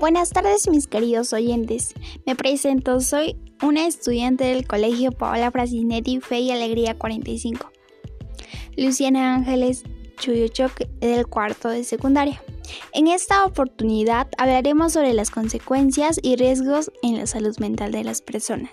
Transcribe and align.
Buenas 0.00 0.30
tardes 0.30 0.66
mis 0.66 0.86
queridos 0.86 1.34
oyentes. 1.34 1.92
Me 2.24 2.34
presento, 2.34 3.00
soy 3.00 3.36
una 3.62 3.86
estudiante 3.86 4.44
del 4.44 4.66
Colegio 4.66 5.12
Paola 5.12 5.50
Frasinetti 5.50 6.20
Fe 6.20 6.40
y 6.40 6.50
Alegría 6.50 6.96
45. 6.96 7.70
Luciana 8.78 9.34
Ángeles 9.34 9.84
Chuyuchoc 10.18 10.72
del 11.00 11.26
cuarto 11.26 11.68
de 11.68 11.84
secundaria. 11.84 12.42
En 12.94 13.08
esta 13.08 13.44
oportunidad 13.44 14.28
hablaremos 14.38 14.94
sobre 14.94 15.12
las 15.12 15.30
consecuencias 15.30 16.18
y 16.22 16.36
riesgos 16.36 16.90
en 17.02 17.18
la 17.18 17.26
salud 17.26 17.54
mental 17.58 17.92
de 17.92 18.02
las 18.02 18.22
personas. 18.22 18.70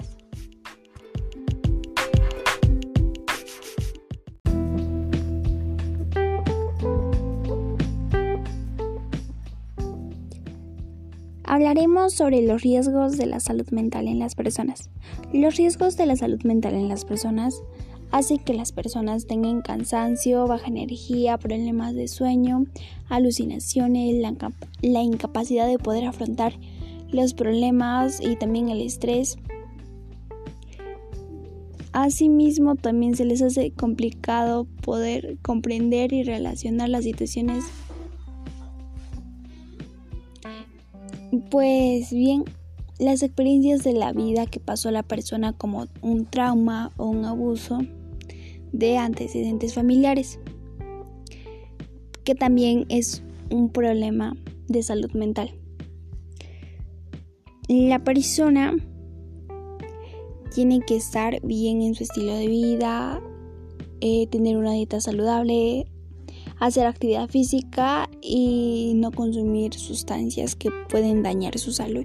Hablaremos 11.57 12.13
sobre 12.13 12.43
los 12.43 12.61
riesgos 12.61 13.17
de 13.17 13.25
la 13.25 13.39
salud 13.39 13.67
mental 13.71 14.07
en 14.07 14.19
las 14.19 14.35
personas. 14.35 14.91
Los 15.33 15.55
riesgos 15.55 15.97
de 15.97 16.05
la 16.05 16.15
salud 16.15 16.39
mental 16.43 16.75
en 16.75 16.87
las 16.87 17.03
personas 17.03 17.63
hacen 18.11 18.37
que 18.37 18.53
las 18.53 18.71
personas 18.71 19.25
tengan 19.25 19.63
cansancio, 19.63 20.45
baja 20.45 20.67
energía, 20.67 21.39
problemas 21.39 21.95
de 21.95 22.07
sueño, 22.09 22.67
alucinaciones, 23.09 24.21
la, 24.83 25.01
incapacidad 25.01 25.65
de 25.65 25.79
poder 25.79 26.05
afrontar 26.05 26.53
los 27.09 27.33
problemas 27.33 28.21
y 28.21 28.35
también 28.35 28.69
el 28.69 28.81
estrés. 28.81 29.39
Asimismo, 31.91 32.75
también 32.75 33.15
se 33.15 33.25
les 33.25 33.41
hace 33.41 33.71
complicado 33.71 34.67
poder 34.83 35.39
comprender 35.41 36.13
y 36.13 36.21
relacionar 36.21 36.89
las 36.89 37.03
situaciones 37.03 37.65
Pues 41.51 42.11
bien, 42.11 42.45
las 42.99 43.21
experiencias 43.21 43.83
de 43.83 43.93
la 43.93 44.13
vida 44.13 44.45
que 44.45 44.59
pasó 44.59 44.91
la 44.91 45.03
persona 45.03 45.53
como 45.53 45.87
un 46.01 46.25
trauma 46.25 46.93
o 46.97 47.07
un 47.07 47.25
abuso 47.25 47.79
de 48.71 48.97
antecedentes 48.97 49.73
familiares, 49.73 50.39
que 52.23 52.33
también 52.33 52.85
es 52.89 53.23
un 53.49 53.69
problema 53.69 54.37
de 54.67 54.83
salud 54.83 55.11
mental. 55.11 55.53
La 57.67 58.03
persona 58.03 58.73
tiene 60.55 60.79
que 60.79 60.95
estar 60.95 61.41
bien 61.41 61.81
en 61.81 61.93
su 61.93 62.03
estilo 62.03 62.33
de 62.35 62.47
vida, 62.47 63.21
eh, 63.99 64.27
tener 64.27 64.57
una 64.57 64.71
dieta 64.71 65.01
saludable, 65.01 65.87
hacer 66.59 66.85
actividad 66.85 67.29
física 67.29 68.09
y 68.21 68.93
no 68.95 69.11
consumir 69.11 69.73
sustancias 69.73 70.55
que 70.55 70.69
pueden 70.89 71.23
dañar 71.23 71.57
su 71.59 71.71
salud. 71.71 72.03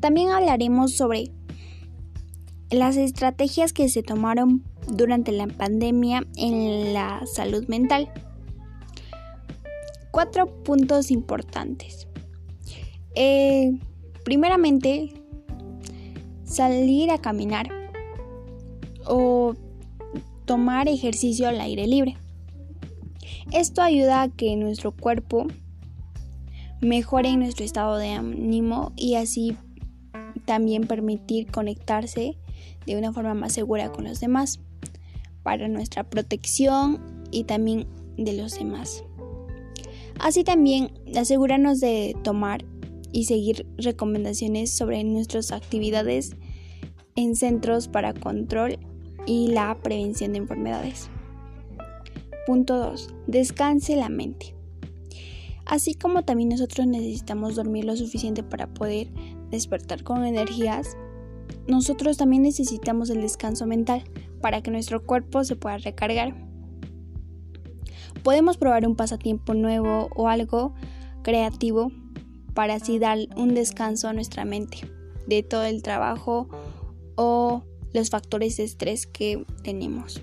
También 0.00 0.28
hablaremos 0.28 0.92
sobre 0.92 1.30
las 2.70 2.98
estrategias 2.98 3.72
que 3.72 3.88
se 3.88 4.02
tomaron 4.02 4.62
durante 4.86 5.32
la 5.32 5.46
pandemia 5.46 6.26
en 6.36 6.92
la 6.92 7.24
salud 7.24 7.66
mental. 7.68 8.12
Cuatro 10.10 10.62
puntos 10.62 11.10
importantes. 11.10 12.06
Eh, 13.14 13.78
primeramente, 14.24 15.12
salir 16.44 17.10
a 17.10 17.18
caminar 17.18 17.68
o 19.06 19.54
tomar 20.44 20.88
ejercicio 20.88 21.48
al 21.48 21.60
aire 21.60 21.86
libre. 21.86 22.16
Esto 23.52 23.82
ayuda 23.82 24.22
a 24.22 24.28
que 24.28 24.56
nuestro 24.56 24.92
cuerpo 24.92 25.46
mejore 26.80 27.36
nuestro 27.36 27.64
estado 27.64 27.96
de 27.96 28.10
ánimo 28.10 28.92
y 28.96 29.14
así 29.14 29.56
también 30.44 30.86
permitir 30.86 31.50
conectarse 31.50 32.36
de 32.86 32.96
una 32.96 33.12
forma 33.12 33.34
más 33.34 33.52
segura 33.52 33.90
con 33.90 34.04
los 34.04 34.20
demás 34.20 34.60
para 35.42 35.68
nuestra 35.68 36.04
protección 36.04 37.00
y 37.30 37.44
también 37.44 37.86
de 38.16 38.34
los 38.34 38.58
demás. 38.58 39.04
Así 40.18 40.44
también 40.44 40.90
asegurarnos 41.16 41.80
de 41.80 42.16
tomar 42.22 42.64
y 43.14 43.24
seguir 43.24 43.64
recomendaciones 43.78 44.76
sobre 44.76 45.04
nuestras 45.04 45.52
actividades 45.52 46.34
en 47.14 47.36
centros 47.36 47.86
para 47.86 48.12
control 48.12 48.76
y 49.24 49.52
la 49.52 49.78
prevención 49.80 50.32
de 50.32 50.38
enfermedades. 50.38 51.08
Punto 52.44 52.76
2. 52.76 53.14
Descanse 53.28 53.94
la 53.94 54.08
mente. 54.08 54.56
Así 55.64 55.94
como 55.94 56.24
también 56.24 56.48
nosotros 56.48 56.88
necesitamos 56.88 57.54
dormir 57.54 57.84
lo 57.84 57.96
suficiente 57.96 58.42
para 58.42 58.66
poder 58.66 59.08
despertar 59.48 60.02
con 60.02 60.24
energías, 60.24 60.96
nosotros 61.68 62.16
también 62.16 62.42
necesitamos 62.42 63.10
el 63.10 63.20
descanso 63.20 63.64
mental 63.64 64.02
para 64.40 64.60
que 64.60 64.72
nuestro 64.72 65.06
cuerpo 65.06 65.44
se 65.44 65.54
pueda 65.54 65.78
recargar. 65.78 66.34
Podemos 68.24 68.56
probar 68.56 68.88
un 68.88 68.96
pasatiempo 68.96 69.54
nuevo 69.54 70.08
o 70.16 70.26
algo 70.26 70.74
creativo 71.22 71.92
para 72.54 72.74
así 72.74 72.98
dar 72.98 73.18
un 73.36 73.54
descanso 73.54 74.08
a 74.08 74.12
nuestra 74.12 74.44
mente 74.44 74.78
de 75.26 75.42
todo 75.42 75.64
el 75.64 75.82
trabajo 75.82 76.48
o 77.16 77.62
los 77.92 78.10
factores 78.10 78.56
de 78.56 78.64
estrés 78.64 79.06
que 79.06 79.44
tenemos. 79.62 80.22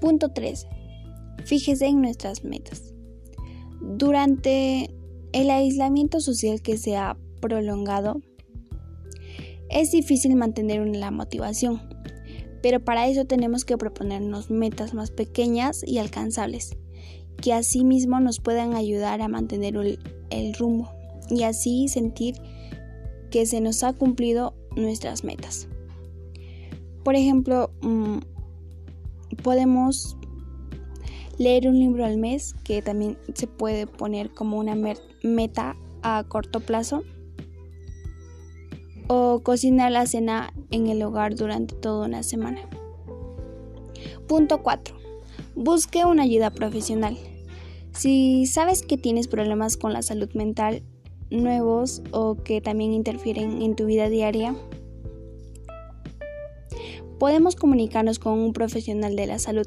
Punto 0.00 0.30
3. 0.30 0.66
Fíjese 1.44 1.86
en 1.86 2.00
nuestras 2.00 2.44
metas. 2.44 2.94
Durante 3.80 4.90
el 5.32 5.50
aislamiento 5.50 6.20
social 6.20 6.60
que 6.62 6.76
se 6.76 6.96
ha 6.96 7.16
prolongado, 7.40 8.20
es 9.68 9.92
difícil 9.92 10.34
mantener 10.36 10.86
la 10.86 11.10
motivación, 11.10 11.80
pero 12.62 12.84
para 12.84 13.08
eso 13.08 13.24
tenemos 13.24 13.64
que 13.64 13.78
proponernos 13.78 14.50
metas 14.50 14.94
más 14.94 15.10
pequeñas 15.10 15.82
y 15.86 15.98
alcanzables, 15.98 16.76
que 17.40 17.52
asimismo 17.52 18.20
nos 18.20 18.40
puedan 18.40 18.74
ayudar 18.74 19.22
a 19.22 19.28
mantener 19.28 19.76
el, 19.76 19.98
el 20.30 20.54
rumbo 20.54 20.90
y 21.30 21.44
así 21.44 21.88
sentir 21.88 22.34
que 23.30 23.46
se 23.46 23.60
nos 23.60 23.82
ha 23.82 23.92
cumplido 23.92 24.54
nuestras 24.76 25.24
metas. 25.24 25.68
Por 27.04 27.14
ejemplo, 27.14 27.70
mm, 27.80 28.18
podemos 29.42 30.16
leer 31.38 31.68
un 31.68 31.78
libro 31.78 32.04
al 32.04 32.18
mes, 32.18 32.54
que 32.64 32.82
también 32.82 33.16
se 33.34 33.46
puede 33.46 33.86
poner 33.86 34.30
como 34.30 34.58
una 34.58 34.76
meta 35.22 35.76
a 36.02 36.24
corto 36.28 36.60
plazo, 36.60 37.02
o 39.08 39.40
cocinar 39.40 39.90
la 39.90 40.06
cena 40.06 40.52
en 40.70 40.86
el 40.86 41.02
hogar 41.02 41.34
durante 41.34 41.74
toda 41.74 42.06
una 42.06 42.22
semana. 42.22 42.60
Punto 44.28 44.62
4. 44.62 44.94
Busque 45.56 46.04
una 46.04 46.22
ayuda 46.22 46.50
profesional. 46.50 47.16
Si 47.92 48.46
sabes 48.46 48.82
que 48.82 48.96
tienes 48.96 49.26
problemas 49.26 49.76
con 49.76 49.92
la 49.92 50.02
salud 50.02 50.30
mental, 50.34 50.84
nuevos 51.30 52.02
o 52.10 52.36
que 52.36 52.60
también 52.60 52.92
interfieren 52.92 53.62
en 53.62 53.76
tu 53.76 53.86
vida 53.86 54.08
diaria, 54.08 54.54
podemos 57.18 57.56
comunicarnos 57.56 58.18
con 58.18 58.38
un 58.38 58.52
profesional 58.52 59.16
de 59.16 59.26
la 59.26 59.38
salud. 59.38 59.66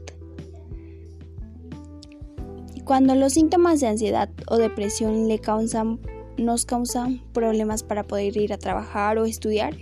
Cuando 2.84 3.16
los 3.16 3.34
síntomas 3.34 3.80
de 3.80 3.88
ansiedad 3.88 4.30
o 4.48 4.58
depresión 4.58 5.28
le 5.28 5.40
causan, 5.40 6.00
nos 6.38 6.66
causan 6.66 7.22
problemas 7.32 7.84
para 7.84 8.04
poder 8.04 8.36
ir 8.36 8.52
a 8.52 8.58
trabajar 8.58 9.18
o 9.18 9.26
estudiar 9.26 9.76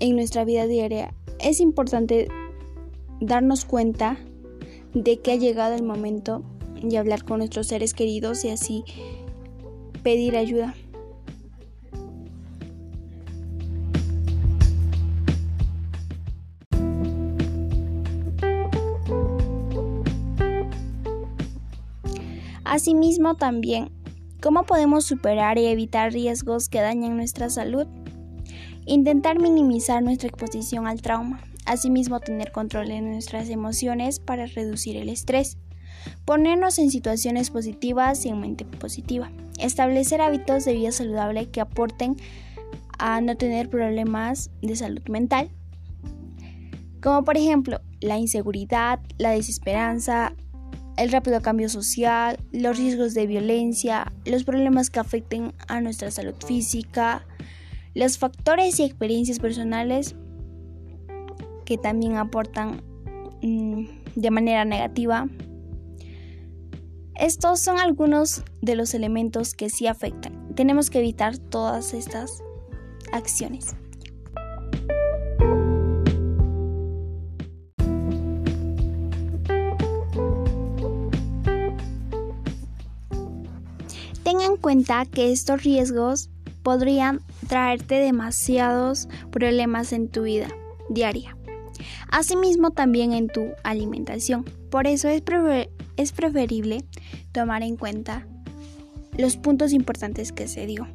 en 0.00 0.16
nuestra 0.16 0.44
vida 0.44 0.66
diaria, 0.66 1.14
es 1.38 1.60
importante 1.60 2.28
darnos 3.20 3.64
cuenta 3.64 4.18
de 4.94 5.18
que 5.20 5.32
ha 5.32 5.36
llegado 5.36 5.74
el 5.74 5.82
momento 5.82 6.42
de 6.82 6.98
hablar 6.98 7.24
con 7.24 7.38
nuestros 7.38 7.68
seres 7.68 7.94
queridos 7.94 8.44
y 8.44 8.50
así 8.50 8.84
pedir 10.06 10.36
ayuda. 10.36 10.72
Asimismo 22.62 23.34
también, 23.34 23.90
¿cómo 24.40 24.62
podemos 24.62 25.04
superar 25.04 25.58
y 25.58 25.66
evitar 25.66 26.12
riesgos 26.12 26.68
que 26.68 26.80
dañan 26.80 27.16
nuestra 27.16 27.50
salud? 27.50 27.88
Intentar 28.84 29.40
minimizar 29.40 30.04
nuestra 30.04 30.28
exposición 30.28 30.86
al 30.86 31.02
trauma. 31.02 31.40
Asimismo, 31.64 32.20
tener 32.20 32.52
control 32.52 32.92
en 32.92 33.10
nuestras 33.10 33.48
emociones 33.48 34.20
para 34.20 34.46
reducir 34.46 34.96
el 34.96 35.08
estrés. 35.08 35.58
Ponernos 36.24 36.78
en 36.78 36.90
situaciones 36.90 37.50
positivas 37.50 38.24
y 38.24 38.30
en 38.30 38.40
mente 38.40 38.64
positiva. 38.64 39.30
Establecer 39.58 40.20
hábitos 40.20 40.64
de 40.64 40.74
vida 40.74 40.92
saludable 40.92 41.50
que 41.50 41.60
aporten 41.60 42.16
a 42.98 43.20
no 43.20 43.36
tener 43.36 43.68
problemas 43.68 44.50
de 44.62 44.76
salud 44.76 45.02
mental, 45.08 45.50
como 47.02 47.24
por 47.24 47.36
ejemplo 47.36 47.80
la 48.00 48.18
inseguridad, 48.18 49.00
la 49.18 49.30
desesperanza, 49.30 50.34
el 50.96 51.12
rápido 51.12 51.40
cambio 51.40 51.68
social, 51.68 52.38
los 52.52 52.78
riesgos 52.78 53.14
de 53.14 53.26
violencia, 53.26 54.12
los 54.24 54.44
problemas 54.44 54.90
que 54.90 55.00
afecten 55.00 55.52
a 55.68 55.80
nuestra 55.80 56.10
salud 56.10 56.34
física, 56.44 57.26
los 57.94 58.18
factores 58.18 58.80
y 58.80 58.84
experiencias 58.84 59.38
personales 59.38 60.14
que 61.64 61.76
también 61.76 62.16
aportan 62.16 62.82
mm, 63.42 63.84
de 64.14 64.30
manera 64.30 64.64
negativa. 64.64 65.28
Estos 67.18 67.60
son 67.60 67.78
algunos 67.78 68.42
de 68.60 68.76
los 68.76 68.92
elementos 68.92 69.54
que 69.54 69.70
sí 69.70 69.86
afectan. 69.86 70.54
Tenemos 70.54 70.90
que 70.90 70.98
evitar 70.98 71.38
todas 71.38 71.94
estas 71.94 72.42
acciones. 73.10 73.74
Ten 84.22 84.40
en 84.42 84.56
cuenta 84.58 85.06
que 85.06 85.32
estos 85.32 85.62
riesgos 85.62 86.28
podrían 86.62 87.20
traerte 87.48 87.94
demasiados 87.94 89.08
problemas 89.30 89.92
en 89.92 90.08
tu 90.08 90.24
vida 90.24 90.48
diaria. 90.90 91.35
Asimismo 92.10 92.70
también 92.70 93.12
en 93.12 93.28
tu 93.28 93.48
alimentación. 93.64 94.44
Por 94.70 94.86
eso 94.86 95.08
es, 95.08 95.22
es 95.96 96.12
preferible 96.12 96.84
tomar 97.32 97.62
en 97.62 97.76
cuenta 97.76 98.26
los 99.16 99.36
puntos 99.36 99.72
importantes 99.72 100.32
que 100.32 100.48
se 100.48 100.66
dio. 100.66 100.86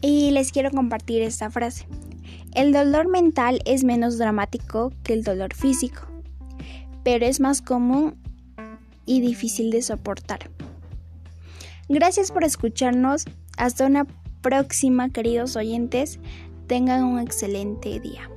Y 0.00 0.30
les 0.30 0.52
quiero 0.52 0.70
compartir 0.70 1.22
esta 1.22 1.50
frase. 1.50 1.86
El 2.54 2.72
dolor 2.72 3.08
mental 3.08 3.60
es 3.64 3.84
menos 3.84 4.18
dramático 4.18 4.92
que 5.02 5.12
el 5.12 5.24
dolor 5.24 5.54
físico, 5.54 6.02
pero 7.02 7.26
es 7.26 7.40
más 7.40 7.60
común 7.60 8.16
y 9.04 9.20
difícil 9.20 9.70
de 9.70 9.82
soportar. 9.82 10.50
Gracias 11.88 12.32
por 12.32 12.44
escucharnos. 12.44 13.24
Hasta 13.56 13.86
una 13.86 14.06
próxima, 14.42 15.10
queridos 15.10 15.56
oyentes. 15.56 16.18
Tengan 16.66 17.04
un 17.04 17.20
excelente 17.20 18.00
día. 18.00 18.28